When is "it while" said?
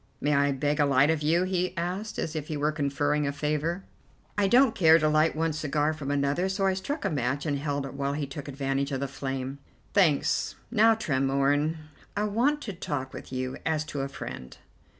7.85-8.13